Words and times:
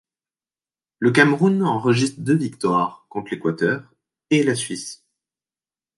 Le 0.97 1.11
Cameroun 1.11 1.61
enregistre 1.61 2.21
deux 2.21 2.35
victoires, 2.35 3.05
contre 3.07 3.29
l'Équateur, 3.35 3.93
et 4.31 4.41
la 4.41 4.55
Suisse. 4.55 5.05